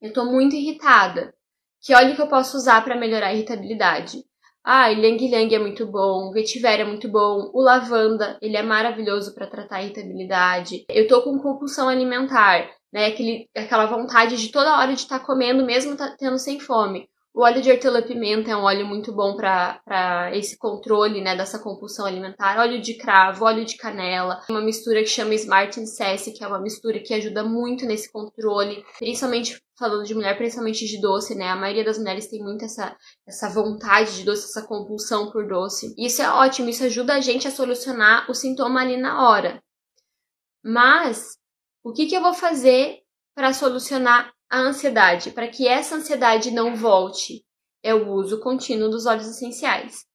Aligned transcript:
Eu 0.00 0.12
tô 0.12 0.24
muito 0.24 0.54
irritada. 0.54 1.34
Que 1.82 1.94
óleo 1.94 2.14
que 2.14 2.22
eu 2.22 2.28
posso 2.28 2.56
usar 2.56 2.82
para 2.84 2.96
melhorar 2.96 3.28
a 3.28 3.34
irritabilidade? 3.34 4.24
Ah, 4.64 4.88
Yang 4.88 5.24
Yang 5.32 5.54
é 5.54 5.58
muito 5.58 5.86
bom, 5.86 6.28
o 6.28 6.32
Vetiver 6.32 6.80
é 6.80 6.84
muito 6.84 7.08
bom, 7.08 7.50
o 7.54 7.62
lavanda, 7.62 8.38
ele 8.42 8.56
é 8.56 8.62
maravilhoso 8.62 9.34
para 9.34 9.46
tratar 9.46 9.76
a 9.76 9.82
irritabilidade. 9.82 10.84
Eu 10.90 11.08
tô 11.08 11.22
com 11.22 11.38
compulsão 11.38 11.88
alimentar, 11.88 12.68
né? 12.92 13.06
Aquele, 13.06 13.48
aquela 13.56 13.86
vontade 13.86 14.36
de 14.36 14.52
toda 14.52 14.78
hora 14.78 14.92
de 14.92 15.00
estar 15.00 15.20
tá 15.20 15.24
comendo, 15.24 15.64
mesmo 15.64 15.96
tá 15.96 16.14
tendo 16.18 16.38
sem 16.38 16.60
fome. 16.60 17.08
O 17.34 17.42
óleo 17.42 17.62
de 17.62 17.70
hortelã-pimenta 17.70 18.50
é 18.50 18.56
um 18.56 18.64
óleo 18.64 18.86
muito 18.86 19.12
bom 19.12 19.36
para 19.36 20.30
esse 20.34 20.58
controle 20.58 21.20
né, 21.20 21.36
dessa 21.36 21.58
compulsão 21.58 22.04
alimentar. 22.04 22.58
Óleo 22.58 22.80
de 22.80 22.94
cravo, 22.94 23.44
óleo 23.44 23.64
de 23.64 23.76
canela, 23.76 24.40
uma 24.50 24.60
mistura 24.60 25.02
que 25.02 25.08
chama 25.08 25.34
Smart 25.34 25.78
Incesse, 25.78 26.32
que 26.32 26.42
é 26.42 26.46
uma 26.48 26.60
mistura 26.60 26.98
que 27.00 27.14
ajuda 27.14 27.44
muito 27.44 27.86
nesse 27.86 28.10
controle, 28.10 28.84
principalmente 28.98 29.60
falando 29.78 30.04
de 30.04 30.14
mulher, 30.14 30.36
principalmente 30.36 30.84
de 30.84 31.00
doce, 31.00 31.36
né? 31.36 31.48
A 31.48 31.56
maioria 31.56 31.84
das 31.84 31.98
mulheres 31.98 32.26
tem 32.26 32.42
muito 32.42 32.64
essa, 32.64 32.96
essa 33.26 33.48
vontade 33.48 34.16
de 34.16 34.24
doce, 34.24 34.46
essa 34.46 34.66
compulsão 34.66 35.30
por 35.30 35.46
doce. 35.46 35.94
Isso 35.96 36.20
é 36.20 36.28
ótimo, 36.28 36.68
isso 36.68 36.82
ajuda 36.82 37.14
a 37.14 37.20
gente 37.20 37.46
a 37.46 37.52
solucionar 37.52 38.28
o 38.28 38.34
sintoma 38.34 38.80
ali 38.80 38.96
na 38.96 39.28
hora. 39.28 39.62
Mas, 40.64 41.36
o 41.84 41.92
que, 41.92 42.06
que 42.06 42.16
eu 42.16 42.20
vou 42.20 42.34
fazer 42.34 42.98
para 43.34 43.52
solucionar 43.52 44.32
a 44.50 44.58
ansiedade, 44.58 45.30
para 45.30 45.48
que 45.48 45.68
essa 45.68 45.96
ansiedade 45.96 46.50
não 46.50 46.74
volte, 46.74 47.44
é 47.82 47.94
o 47.94 48.12
uso 48.12 48.40
contínuo 48.40 48.88
dos 48.88 49.06
óleos 49.06 49.28
essenciais. 49.28 50.07